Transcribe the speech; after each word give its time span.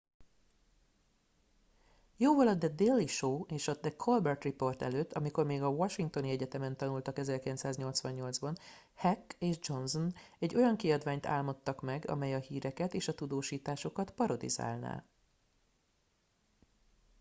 jóval 2.17 2.47
a 2.47 2.55
the 2.57 2.67
daily 2.69 3.05
show 3.07 3.45
és 3.49 3.67
a 3.67 3.79
the 3.79 3.95
colbert 3.95 4.43
report 4.43 4.81
előtt 4.81 5.13
amikor 5.13 5.45
még 5.45 5.61
a 5.61 5.67
washingtoni 5.67 6.29
egyetemen 6.29 6.77
tanultak 6.77 7.17
1988 7.17 8.37
ban 8.39 8.57
heck 8.93 9.35
és 9.39 9.57
johnson 9.61 10.13
egy 10.39 10.55
olyan 10.55 10.75
kiadványt 10.77 11.25
álmodtak 11.25 11.81
meg 11.81 12.09
amely 12.09 12.33
a 12.33 12.39
híreket 12.39 12.93
és 12.93 13.07
a 13.07 13.13
tudósításokat 13.13 14.11
parodizálná 14.11 15.05